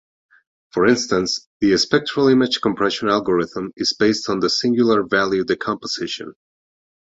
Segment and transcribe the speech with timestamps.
[0.71, 6.33] For instance, the spectral image compression algorithm is based on the singular value decomposition.